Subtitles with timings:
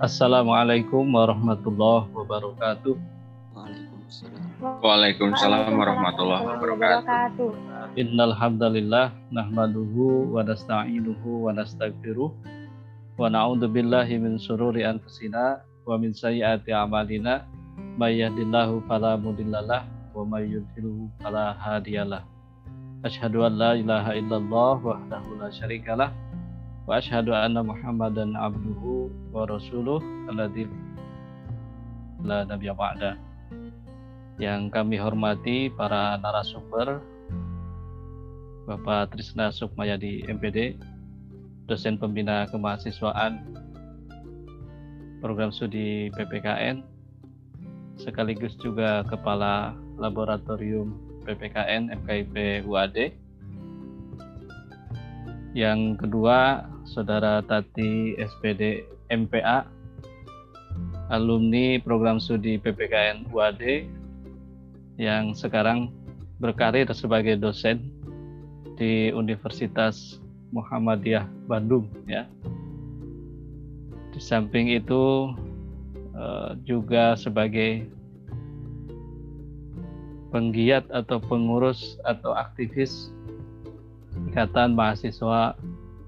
[0.00, 2.96] Assalamualaikum warahmatullahi wabarakatuh.
[3.52, 4.44] Waalaikumsalam.
[4.80, 7.52] Waalaikumsalam warahmatullahi wabarakatuh.
[8.00, 16.16] Innal hamdalillah nahmaduhu wa nasta'inuhu wa nastaghfiruh wa na'udzu billahi min syururi anfusina wa min
[16.16, 17.44] sayyiati a'malina
[18.00, 19.84] may yahdihillahu fala mudhillalah
[20.16, 22.24] wa may yudhlilhu fala hadiyalah.
[23.04, 26.08] Asyhadu an la ilaha illallah wahdahu la syarikalah
[26.90, 30.66] wa asyhadu anna Muhammadan abduhu wa rasuluh alladzi
[32.26, 33.14] la nabiyya ba'da.
[34.42, 36.98] Yang kami hormati para narasumber
[38.66, 40.82] Bapak Trisna Sukmayadi MPD,
[41.70, 43.38] dosen pembina kemahasiswaan
[45.22, 46.82] program studi PPKN
[48.02, 53.14] sekaligus juga kepala laboratorium PPKN FKIP UAD.
[55.50, 59.66] Yang kedua, Saudara Tati SPD MPA,
[61.10, 63.90] alumni program studi PPKN UAD
[64.94, 65.90] yang sekarang
[66.38, 67.90] berkarir sebagai dosen
[68.78, 70.22] di Universitas
[70.54, 72.30] Muhammadiyah Bandung ya.
[74.14, 75.34] Di samping itu
[76.14, 77.90] eh, juga sebagai
[80.30, 83.10] penggiat atau pengurus atau aktivis
[84.30, 85.58] Ikatan Mahasiswa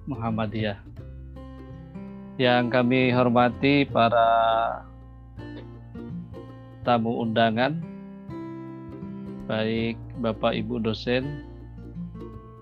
[0.06, 0.78] Muhammadiyah.
[2.38, 4.30] Yang kami hormati para
[6.86, 7.82] tamu undangan,
[9.50, 11.42] baik Bapak Ibu dosen,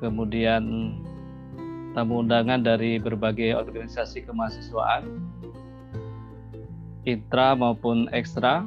[0.00, 0.97] kemudian
[1.92, 5.12] tamu undangan dari berbagai organisasi kemahasiswaan,
[7.05, 8.64] intra maupun ekstra,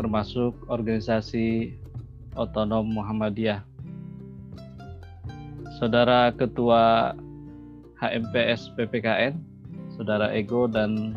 [0.00, 1.76] termasuk organisasi
[2.40, 3.75] otonom Muhammadiyah
[5.76, 7.12] Saudara Ketua
[8.00, 9.36] HMPS PPKN,
[9.92, 11.12] Saudara Ego dan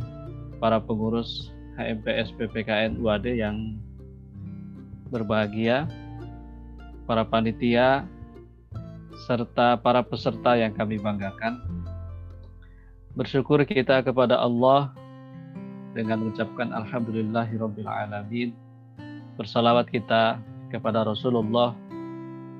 [0.59, 3.79] para pengurus HMPS PPKN UAD yang
[5.07, 5.87] berbahagia,
[7.07, 8.03] para panitia,
[9.23, 11.63] serta para peserta yang kami banggakan.
[13.15, 14.91] Bersyukur kita kepada Allah
[15.95, 18.51] dengan mengucapkan Alhamdulillahirrabbilalamin.
[19.39, 20.35] Bersalawat kita
[20.67, 21.71] kepada Rasulullah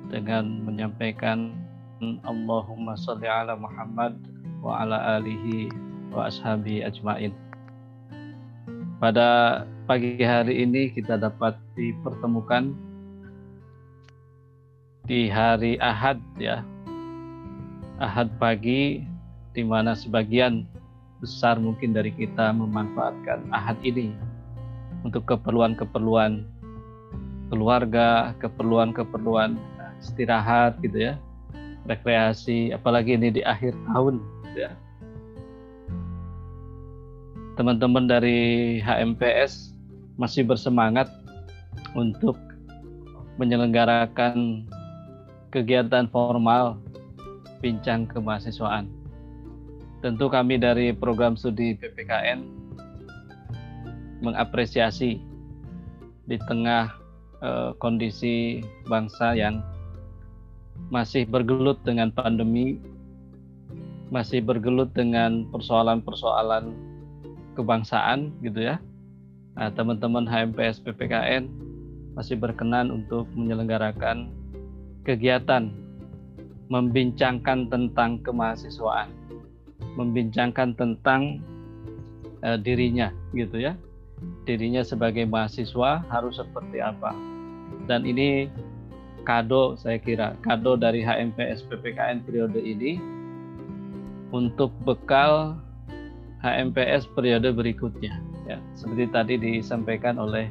[0.08, 1.68] dengan menyampaikan
[2.00, 4.16] Allahumma salli ala Muhammad
[4.64, 5.68] wa ala alihi
[6.08, 7.28] wa ashabi ajmain.
[8.96, 12.72] Pada pagi hari ini kita dapat dipertemukan
[15.04, 16.64] di hari Ahad ya.
[18.00, 19.04] Ahad pagi
[19.52, 20.64] di mana sebagian
[21.20, 24.16] besar mungkin dari kita memanfaatkan Ahad ini
[25.04, 26.48] untuk keperluan-keperluan
[27.52, 29.60] keluarga, keperluan-keperluan
[30.00, 31.20] istirahat gitu ya
[31.88, 34.20] rekreasi apalagi ini di akhir tahun
[34.56, 34.72] ya
[37.60, 39.76] teman-teman dari HMPS
[40.16, 41.12] masih bersemangat
[41.92, 42.36] untuk
[43.36, 44.64] menyelenggarakan
[45.52, 46.80] kegiatan formal
[47.60, 48.88] bincang kemahasiswaan.
[50.00, 52.40] Tentu kami dari program studi PPKN
[54.24, 55.20] mengapresiasi
[56.24, 56.96] di tengah
[57.44, 59.60] eh, kondisi bangsa yang
[60.88, 62.80] masih bergelut dengan pandemi,
[64.08, 66.72] masih bergelut dengan persoalan-persoalan
[67.54, 68.80] kebangsaan gitu ya.
[69.60, 71.50] Nah, teman-teman HMPS PPKN
[72.16, 74.32] masih berkenan untuk menyelenggarakan
[75.04, 75.70] kegiatan
[76.70, 79.10] membincangkan tentang kemahasiswaan,
[79.98, 81.42] membincangkan tentang
[82.46, 83.74] uh, dirinya gitu ya.
[84.46, 87.10] Dirinya sebagai mahasiswa harus seperti apa.
[87.90, 88.46] Dan ini
[89.22, 93.00] kado saya kira kado dari HMPS PPKN periode ini
[94.30, 95.58] untuk bekal
[96.40, 98.16] HMPS periode berikutnya
[98.48, 100.48] ya seperti tadi disampaikan oleh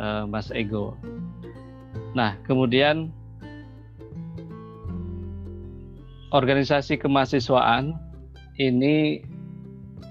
[0.00, 0.96] uh, Mas Ego.
[2.12, 3.12] Nah, kemudian
[6.32, 7.96] organisasi kemahasiswaan
[8.56, 9.24] ini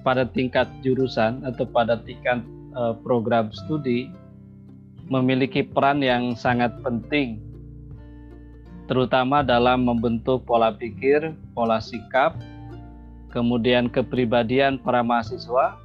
[0.02, 2.42] pada tingkat jurusan atau pada tingkat
[2.74, 4.10] uh, program studi
[5.12, 7.42] memiliki peran yang sangat penting
[8.92, 12.36] terutama dalam membentuk pola pikir, pola sikap,
[13.32, 15.80] kemudian kepribadian para mahasiswa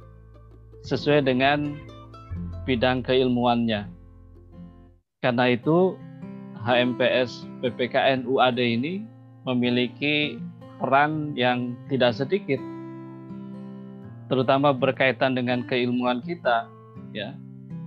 [0.83, 1.79] sesuai dengan
[2.67, 3.87] bidang keilmuannya.
[5.23, 5.95] Karena itu
[6.67, 9.07] HMPS PPKN UAD ini
[9.47, 10.35] memiliki
[10.83, 12.59] peran yang tidak sedikit
[14.27, 16.67] terutama berkaitan dengan keilmuan kita
[17.15, 17.31] ya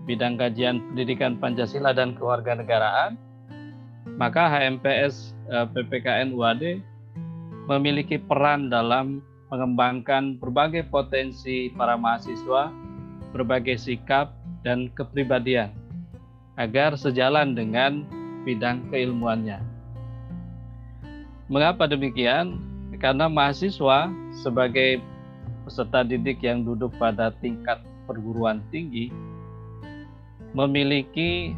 [0.08, 3.20] bidang kajian pendidikan Pancasila dan kewarganegaraan
[4.16, 6.82] maka HMPS eh, PPKN UAD
[7.70, 12.70] memiliki peran dalam mengembangkan berbagai potensi para mahasiswa
[13.30, 14.34] berbagai sikap
[14.66, 15.70] dan kepribadian
[16.58, 18.06] agar sejalan dengan
[18.42, 19.62] bidang keilmuannya.
[21.50, 22.58] Mengapa demikian?
[23.00, 25.00] Karena mahasiswa sebagai
[25.64, 29.08] peserta didik yang duduk pada tingkat perguruan tinggi
[30.52, 31.54] memiliki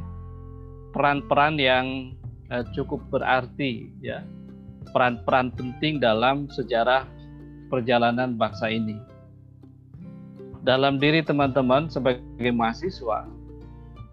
[0.93, 2.13] peran-peran yang
[2.53, 4.21] uh, cukup berarti ya
[4.93, 7.09] peran-peran penting dalam sejarah
[7.73, 9.01] perjalanan bangsa ini.
[10.63, 13.27] Dalam diri teman-teman sebagai mahasiswa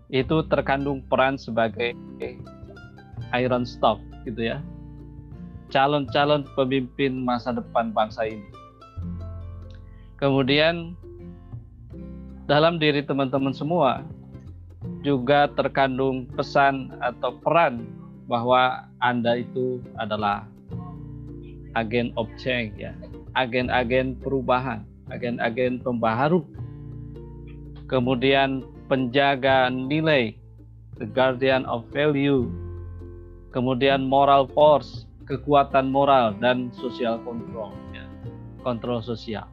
[0.09, 1.93] itu terkandung peran sebagai
[3.35, 4.57] iron stock gitu ya
[5.69, 8.49] calon-calon pemimpin masa depan bangsa ini.
[10.17, 10.97] Kemudian
[12.49, 14.01] dalam diri teman-teman semua
[15.05, 17.85] juga terkandung pesan atau peran
[18.29, 20.45] bahwa Anda itu adalah
[21.73, 22.93] agen change ya,
[23.33, 26.45] agen-agen perubahan, agen-agen pembaharu.
[27.89, 30.37] Kemudian penjaga nilai,
[31.01, 32.45] the guardian of value.
[33.49, 38.05] Kemudian moral force, kekuatan moral dan social control ya,
[38.61, 39.49] kontrol sosial.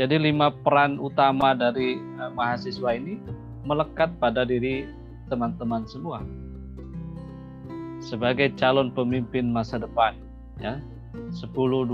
[0.00, 3.20] Jadi lima peran utama dari uh, mahasiswa ini
[3.68, 4.88] melekat pada diri
[5.28, 6.24] teman-teman semua
[8.04, 10.12] sebagai calon pemimpin masa depan
[10.60, 10.78] ya.
[11.14, 11.88] 10 20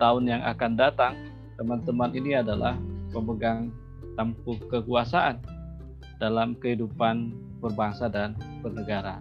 [0.00, 1.14] tahun yang akan datang
[1.60, 2.78] teman-teman ini adalah
[3.12, 3.68] pemegang
[4.16, 5.42] tampuk kekuasaan
[6.16, 8.32] dalam kehidupan berbangsa dan
[8.64, 9.20] bernegara.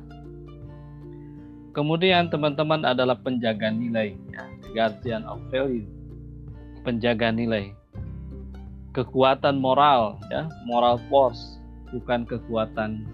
[1.76, 4.44] Kemudian teman-teman adalah penjaga nilai, ya,
[4.74, 5.86] guardian of value,
[6.82, 7.72] penjaga nilai,
[8.92, 11.62] kekuatan moral, ya, moral force,
[11.94, 13.06] bukan kekuatan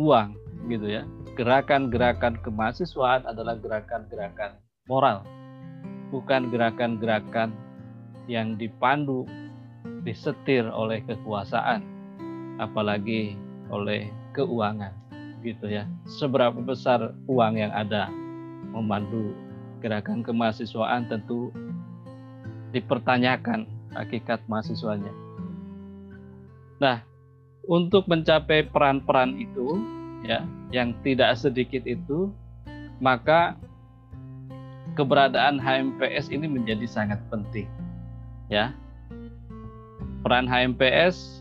[0.00, 1.02] uang gitu ya.
[1.38, 4.60] Gerakan-gerakan kemahasiswaan adalah gerakan-gerakan
[4.90, 5.24] moral,
[6.10, 7.54] bukan gerakan-gerakan
[8.26, 9.24] yang dipandu,
[10.04, 11.80] disetir oleh kekuasaan,
[12.60, 13.38] apalagi
[13.72, 14.92] oleh keuangan
[15.40, 15.88] gitu ya.
[16.04, 18.12] Seberapa besar uang yang ada
[18.70, 19.32] memandu
[19.80, 21.48] gerakan kemahasiswaan tentu
[22.70, 23.66] dipertanyakan
[23.96, 25.10] hakikat mahasiswanya.
[26.78, 27.02] Nah,
[27.66, 32.32] untuk mencapai peran-peran itu ya, yang tidak sedikit itu,
[33.00, 33.56] maka
[34.94, 37.68] keberadaan HMPS ini menjadi sangat penting.
[38.50, 38.74] Ya.
[40.20, 41.40] Peran HMPS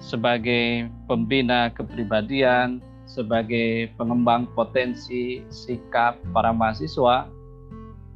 [0.00, 7.28] sebagai pembina kepribadian, sebagai pengembang potensi sikap para mahasiswa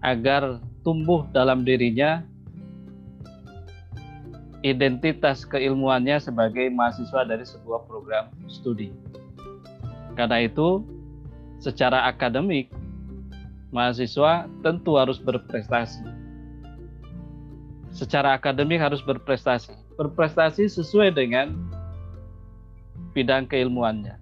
[0.04, 2.20] agar tumbuh dalam dirinya
[4.62, 8.94] identitas keilmuannya sebagai mahasiswa dari sebuah program studi.
[10.14, 10.84] Karena itu,
[11.62, 12.68] secara akademik,
[13.72, 16.04] mahasiswa tentu harus berprestasi.
[17.92, 19.72] Secara akademik harus berprestasi.
[19.96, 21.52] Berprestasi sesuai dengan
[23.12, 24.16] bidang keilmuannya.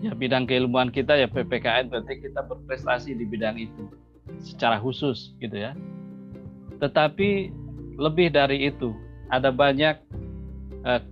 [0.00, 3.92] Ya, bidang keilmuan kita ya PPKN berarti kita berprestasi di bidang itu
[4.40, 5.76] secara khusus gitu ya.
[6.80, 7.52] Tetapi
[8.00, 8.96] lebih dari itu,
[9.28, 10.00] ada banyak
[10.88, 11.02] eh,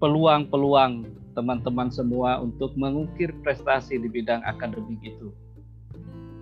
[0.00, 5.30] peluang-peluang teman-teman semua untuk mengukir prestasi di bidang akademik itu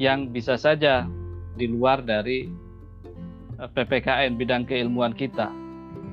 [0.01, 1.05] yang bisa saja
[1.61, 2.49] di luar dari
[3.61, 5.53] eh, PPKN bidang keilmuan kita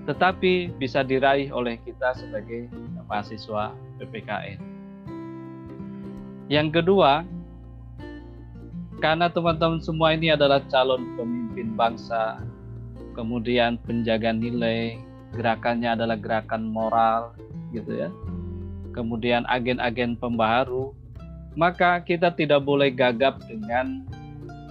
[0.03, 2.67] tetapi bisa diraih oleh kita sebagai
[3.07, 3.71] mahasiswa
[4.03, 4.59] PPKN.
[6.51, 7.23] Yang kedua,
[8.99, 12.43] karena teman-teman semua ini adalah calon pemimpin bangsa
[13.15, 14.99] kemudian penjaga nilai,
[15.31, 17.31] gerakannya adalah gerakan moral
[17.71, 18.09] gitu ya.
[18.93, 20.93] Kemudian agen-agen pembaharu,
[21.57, 24.05] maka kita tidak boleh gagap dengan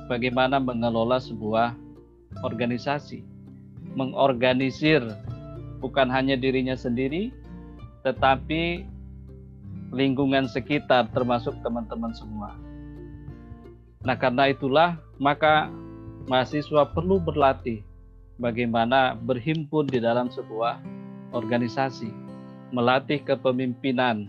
[0.06, 1.74] bagaimana mengelola sebuah
[2.46, 3.26] organisasi.
[3.98, 5.04] Mengorganisir
[5.82, 7.34] bukan hanya dirinya sendiri,
[8.06, 8.86] tetapi
[9.92, 12.56] lingkungan sekitar termasuk teman-teman semua.
[14.02, 15.70] Nah, karena itulah maka
[16.26, 17.84] mahasiswa perlu berlatih
[18.40, 20.82] bagaimana berhimpun di dalam sebuah
[21.30, 22.10] organisasi,
[22.72, 24.26] melatih kepemimpinan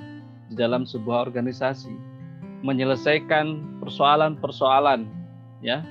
[0.52, 1.96] di dalam sebuah organisasi,
[2.62, 5.08] menyelesaikan persoalan-persoalan
[5.64, 5.82] ya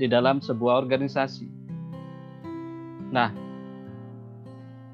[0.00, 1.46] di dalam sebuah organisasi.
[3.12, 3.32] Nah,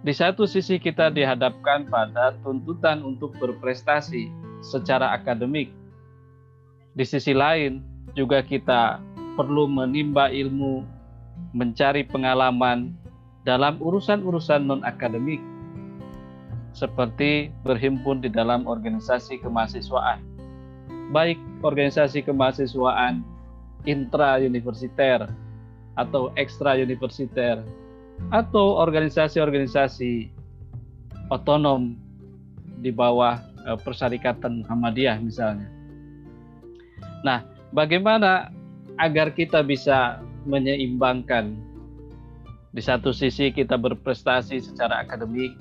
[0.05, 4.29] di satu sisi kita dihadapkan pada tuntutan untuk berprestasi
[4.61, 5.73] secara akademik.
[6.93, 7.81] Di sisi lain
[8.13, 9.01] juga kita
[9.35, 10.85] perlu menimba ilmu
[11.57, 12.95] mencari pengalaman
[13.43, 15.41] dalam urusan-urusan non-akademik,
[16.75, 20.19] seperti berhimpun di dalam organisasi kemahasiswaan,
[21.15, 23.23] baik organisasi kemahasiswaan
[23.87, 25.31] intra-universiter
[25.95, 27.63] atau ekstra-universiter,
[28.35, 30.35] atau organisasi-organisasi
[31.31, 31.95] otonom
[32.83, 35.71] di bawah uh, Persyarikatan Muhammadiyah misalnya.
[37.25, 38.51] Nah, bagaimana
[38.99, 41.57] agar kita bisa menyeimbangkan
[42.75, 45.55] di satu sisi kita berprestasi secara akademik,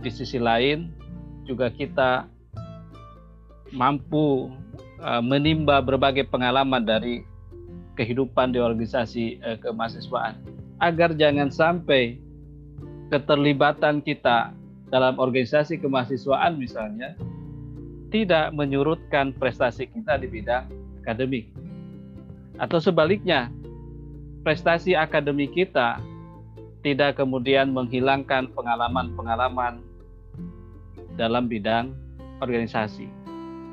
[0.00, 0.88] di sisi lain
[1.44, 2.24] juga kita
[3.70, 4.48] mampu
[5.00, 7.22] uh, menimba berbagai pengalaman dari
[7.94, 10.40] kehidupan di organisasi uh, kemahasiswaan.
[10.80, 12.16] Agar jangan sampai
[13.12, 14.56] keterlibatan kita
[14.88, 17.14] dalam organisasi kemahasiswaan misalnya
[18.10, 20.66] tidak menyurutkan prestasi kita di bidang
[21.04, 21.46] akademik.
[22.58, 23.52] Atau sebaliknya
[24.42, 26.02] prestasi akademik kita
[26.80, 29.84] tidak kemudian menghilangkan pengalaman-pengalaman
[31.20, 31.92] dalam bidang
[32.40, 33.04] organisasi.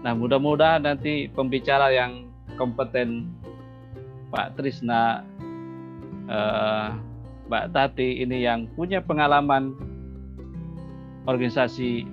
[0.04, 2.28] Nah, mudah-mudahan nanti pembicara yang
[2.60, 3.32] kompeten
[4.28, 5.24] Pak Trisna,
[6.28, 6.90] eh,
[7.48, 9.72] Tati ini yang punya pengalaman
[11.24, 12.04] organisasi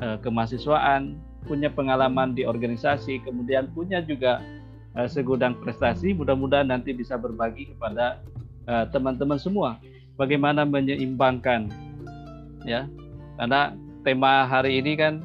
[0.00, 4.40] eh, kemahasiswaan, punya pengalaman di organisasi, kemudian punya juga
[4.96, 8.24] eh, segudang prestasi, mudah-mudahan nanti bisa berbagi kepada
[8.64, 9.76] eh, teman-teman semua
[10.16, 11.72] bagaimana menyeimbangkan
[12.62, 12.86] ya
[13.40, 15.22] karena tema hari ini kan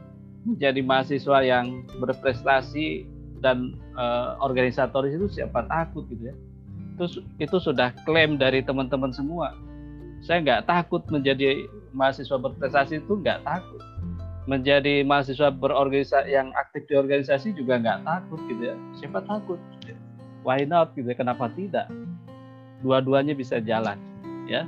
[0.48, 3.04] menjadi mahasiswa yang berprestasi
[3.44, 6.36] dan uh, organisatoris itu siapa takut gitu ya.
[6.98, 7.06] Itu
[7.38, 9.54] itu sudah klaim dari teman-teman semua.
[10.24, 13.84] Saya nggak takut menjadi mahasiswa berprestasi itu nggak takut.
[14.48, 18.76] Menjadi mahasiswa berorganisasi yang aktif di organisasi juga nggak takut gitu ya.
[18.96, 19.60] Siapa takut?
[20.48, 21.18] Why not gitu ya?
[21.20, 21.92] Kenapa tidak?
[22.80, 24.00] Dua-duanya bisa jalan
[24.48, 24.64] ya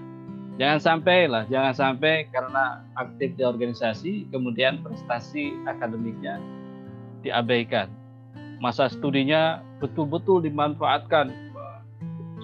[0.60, 6.38] jangan sampai lah jangan sampai karena aktif di organisasi kemudian prestasi akademiknya
[7.24, 7.88] diabaikan.
[8.60, 11.32] Masa studinya betul-betul dimanfaatkan.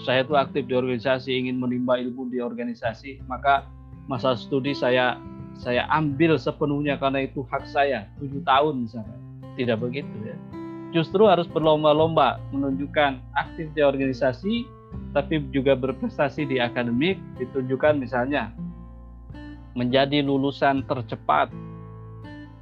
[0.03, 3.67] Saya itu aktif di organisasi ingin menimba ilmu di organisasi maka
[4.12, 5.15] masa studi saya
[5.55, 9.17] saya ambil sepenuhnya karena itu hak saya tujuh tahun misalnya
[9.55, 10.36] tidak begitu ya.
[10.91, 14.67] Justru harus berlomba-lomba menunjukkan aktif di organisasi
[15.15, 18.51] tapi juga berprestasi di akademik ditunjukkan misalnya
[19.79, 21.48] menjadi lulusan tercepat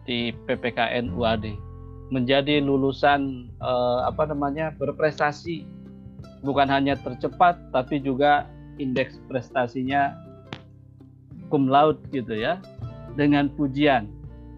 [0.05, 1.73] di PPKN UAD
[2.13, 5.65] menjadi lulusan eh, apa namanya berprestasi.
[6.45, 8.45] Bukan hanya tercepat tapi juga
[8.77, 10.13] indeks prestasinya
[11.49, 12.61] cum laude gitu ya
[13.17, 14.05] dengan pujian.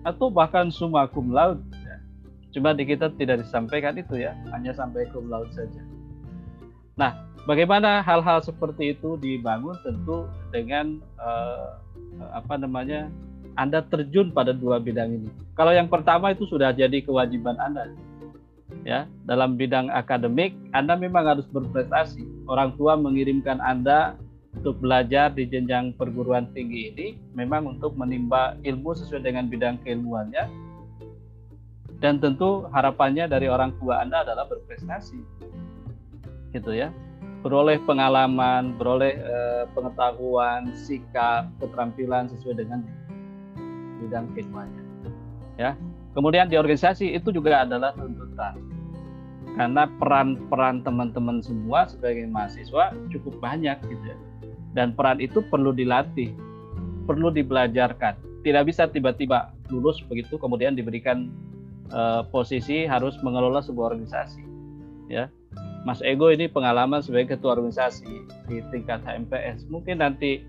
[0.04, 1.98] Atau bahkan summa cum laude ya.
[2.52, 5.82] cuma di kita tidak disampaikan itu ya hanya sampai cum laude saja.
[7.00, 7.14] Nah
[7.46, 11.78] Bagaimana hal-hal seperti itu dibangun tentu dengan uh,
[12.34, 13.06] apa namanya
[13.54, 15.30] Anda terjun pada dua bidang ini.
[15.54, 17.94] Kalau yang pertama itu sudah jadi kewajiban Anda.
[18.82, 22.50] Ya, dalam bidang akademik Anda memang harus berprestasi.
[22.50, 24.18] Orang tua mengirimkan Anda
[24.58, 30.50] untuk belajar di jenjang perguruan tinggi ini memang untuk menimba ilmu sesuai dengan bidang keilmuannya.
[32.02, 35.22] Dan tentu harapannya dari orang tua Anda adalah berprestasi.
[36.50, 36.90] Gitu ya
[37.46, 42.82] beroleh pengalaman, beroleh uh, pengetahuan, sikap, keterampilan sesuai dengan
[44.02, 44.82] bidang keilmuannya.
[45.62, 45.78] Ya.
[46.18, 48.58] Kemudian di organisasi itu juga adalah tuntutan.
[49.54, 54.18] Karena peran-peran teman-teman semua sebagai mahasiswa cukup banyak gitu ya.
[54.74, 56.34] Dan peran itu perlu dilatih,
[57.06, 58.18] perlu dibelajarkan.
[58.42, 61.30] Tidak bisa tiba-tiba lulus begitu kemudian diberikan
[61.94, 64.42] uh, posisi harus mengelola sebuah organisasi.
[65.14, 65.30] Ya
[65.86, 69.70] Mas Ego ini pengalaman sebagai ketua organisasi di tingkat HMPS.
[69.70, 70.42] Mungkin nanti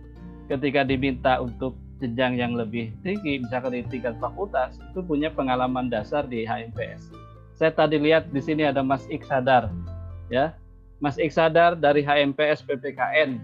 [0.49, 6.25] ketika diminta untuk jenjang yang lebih tinggi, misalkan di tingkat fakultas, itu punya pengalaman dasar
[6.25, 7.13] di HMPS.
[7.53, 9.69] Saya tadi lihat di sini ada Mas Iksadar,
[10.33, 10.57] ya,
[11.05, 13.37] Mas Iksadar dari HMPS PPKN,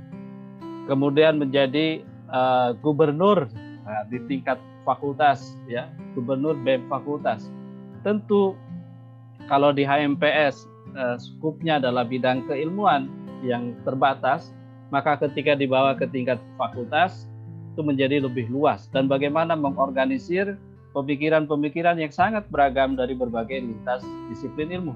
[0.88, 3.48] kemudian menjadi uh, gubernur
[3.84, 4.56] nah, di tingkat
[4.88, 7.48] fakultas, ya, gubernur BEM fakultas.
[8.00, 8.56] Tentu
[9.48, 13.08] kalau di HMPS uh, skupnya adalah bidang keilmuan
[13.42, 14.54] yang terbatas,
[14.94, 17.26] maka ketika dibawa ke tingkat fakultas
[17.72, 20.60] itu menjadi lebih luas dan bagaimana mengorganisir
[20.92, 24.92] pemikiran-pemikiran yang sangat beragam dari berbagai lintas disiplin ilmu.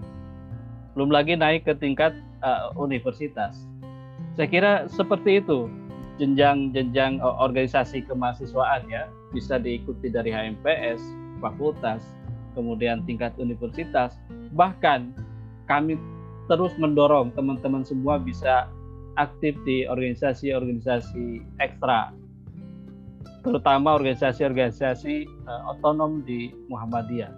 [0.93, 2.13] Belum lagi naik ke tingkat
[2.45, 3.65] uh, universitas.
[4.37, 5.73] Saya kira seperti itu
[6.21, 11.01] jenjang-jenjang organisasi kemahasiswaan ya bisa diikuti dari HMPS,
[11.41, 12.01] fakultas,
[12.57, 14.17] kemudian tingkat universitas,
[14.57, 15.13] bahkan
[15.67, 15.99] kami
[16.47, 18.71] terus mendorong teman-teman semua bisa
[19.19, 22.15] aktif di organisasi-organisasi ekstra
[23.47, 27.31] terutama organisasi-organisasi uh, otonom di Muhammadiyah.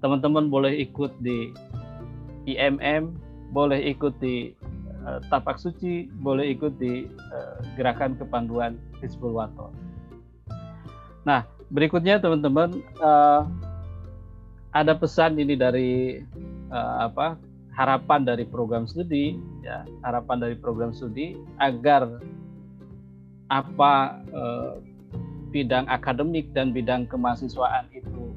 [0.00, 1.52] Teman-teman boleh ikut di
[2.48, 3.12] IMM,
[3.52, 4.56] boleh ikut di
[5.04, 9.76] uh, tapak suci boleh ikut di uh, gerakan kepanduan Hizbul Waton.
[11.28, 13.44] Nah, berikutnya teman-teman uh,
[14.72, 16.24] ada pesan ini dari
[16.70, 17.36] uh, apa
[17.76, 22.08] harapan dari program studi ya harapan dari program studi agar
[23.46, 24.80] apa uh,
[25.54, 28.34] bidang akademik dan bidang kemahasiswaan itu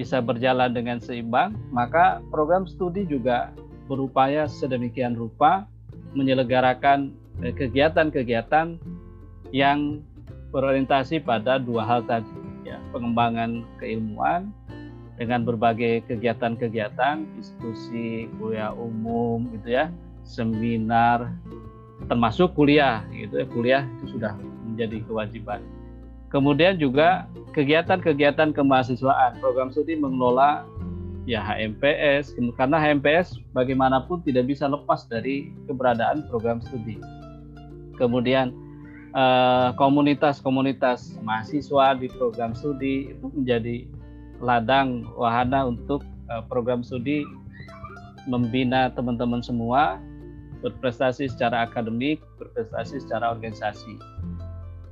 [0.00, 3.52] bisa berjalan dengan seimbang, maka program studi juga
[3.84, 5.68] berupaya sedemikian rupa
[6.16, 7.12] menyelenggarakan
[7.44, 8.80] eh, kegiatan-kegiatan
[9.52, 10.00] yang
[10.56, 12.32] berorientasi pada dua hal tadi,
[12.64, 14.48] ya, pengembangan keilmuan
[15.20, 19.92] dengan berbagai kegiatan-kegiatan, diskusi, kuliah umum, gitu ya,
[20.24, 21.36] seminar,
[22.08, 24.32] termasuk kuliah, gitu ya, kuliah itu sudah
[24.64, 25.60] menjadi kewajiban.
[26.32, 30.64] Kemudian juga kegiatan-kegiatan kemahasiswaan, program studi mengelola
[31.28, 36.96] ya HMPS karena HMPS bagaimanapun tidak bisa lepas dari keberadaan program studi.
[38.00, 38.56] Kemudian
[39.12, 43.84] eh, komunitas-komunitas mahasiswa di program studi itu menjadi
[44.40, 47.24] ladang wahana untuk eh, program studi
[48.28, 50.00] membina teman-teman semua
[50.60, 53.96] berprestasi secara akademik, berprestasi secara organisasi.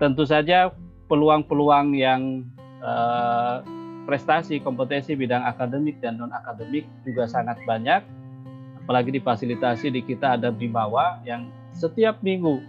[0.00, 0.72] Tentu saja
[1.12, 2.48] peluang-peluang yang
[2.80, 3.60] uh,
[4.08, 8.00] prestasi kompetensi bidang akademik dan non akademik juga sangat banyak
[8.88, 12.64] apalagi difasilitasi di kita ada Bimawa yang setiap minggu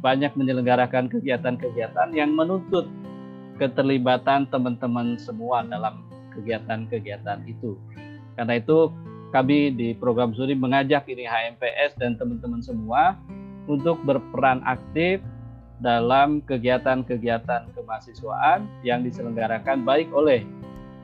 [0.00, 2.88] banyak menyelenggarakan kegiatan-kegiatan yang menuntut
[3.60, 6.00] keterlibatan teman-teman semua dalam
[6.32, 7.76] kegiatan-kegiatan itu.
[8.38, 8.90] Karena itu
[9.30, 13.14] kami di program Suri mengajak ini HMPS dan teman-teman semua
[13.70, 15.22] untuk berperan aktif
[15.80, 20.44] dalam kegiatan-kegiatan kemahasiswaan yang diselenggarakan baik oleh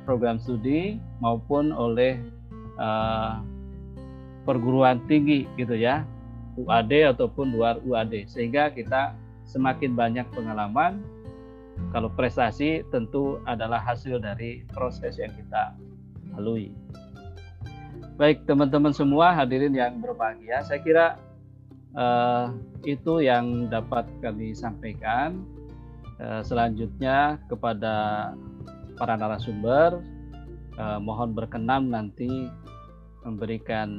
[0.04, 2.20] program studi maupun oleh
[2.76, 3.40] uh,
[4.44, 6.04] perguruan tinggi gitu ya
[6.60, 9.16] UAD ataupun luar UAD sehingga kita
[9.48, 11.00] semakin banyak pengalaman
[11.90, 15.76] kalau prestasi tentu adalah hasil dari proses yang kita
[16.36, 16.72] lalui.
[18.16, 21.06] Baik teman-teman semua hadirin yang berbahagia, saya kira
[21.92, 22.52] uh,
[22.84, 25.44] itu yang dapat kami sampaikan.
[26.16, 28.32] Uh, selanjutnya kepada
[28.96, 30.00] para narasumber
[30.80, 32.48] eh, mohon berkenan nanti
[33.20, 33.90] memberikan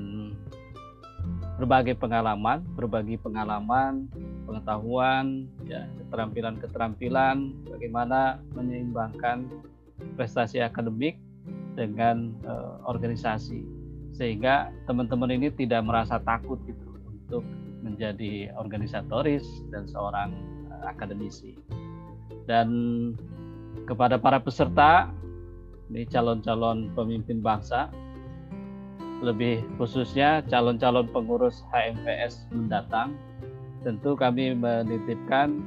[1.58, 4.06] berbagai pengalaman, berbagi pengalaman,
[4.46, 9.50] pengetahuan, ya, keterampilan-keterampilan, bagaimana menyeimbangkan
[10.14, 11.18] prestasi akademik
[11.74, 13.66] dengan uh, organisasi,
[14.14, 17.42] sehingga teman-teman ini tidak merasa takut gitu untuk
[17.82, 20.38] menjadi organisatoris dan seorang
[20.70, 21.58] uh, akademisi.
[22.46, 22.70] Dan
[23.90, 25.10] kepada para peserta
[25.90, 27.90] ini calon-calon pemimpin bangsa
[29.22, 33.18] lebih khususnya calon-calon pengurus HMPS mendatang
[33.82, 35.58] tentu kami menitipkan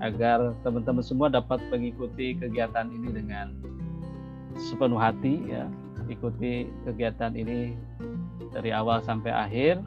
[0.00, 3.56] agar teman-teman semua dapat mengikuti kegiatan ini dengan
[4.56, 5.64] sepenuh hati ya.
[6.06, 7.74] Ikuti kegiatan ini
[8.52, 9.82] dari awal sampai akhir.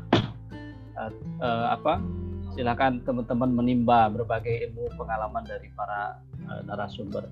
[1.00, 2.04] Uh, uh, apa
[2.52, 6.19] silakan teman-teman menimba berbagai ilmu pengalaman dari para
[6.52, 7.24] uh, narasumber.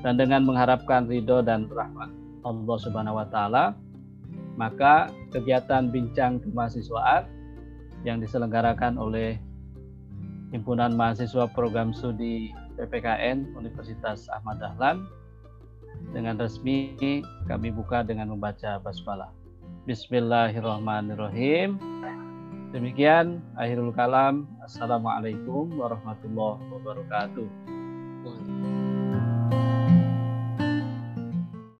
[0.00, 2.08] Dan dengan mengharapkan ridho dan rahmat
[2.48, 3.76] Allah Subhanahu wa taala
[4.54, 7.26] maka kegiatan bincang kemahasiswaan
[8.06, 9.40] yang diselenggarakan oleh
[10.54, 15.02] Himpunan Mahasiswa Program Studi PPKN Universitas Ahmad Dahlan
[16.14, 16.94] dengan resmi
[17.50, 19.34] kami buka dengan membaca basmalah.
[19.90, 21.74] Bismillahirrahmanirrahim.
[22.70, 24.46] Demikian akhirul kalam.
[24.62, 27.73] Assalamualaikum warahmatullahi wabarakatuh.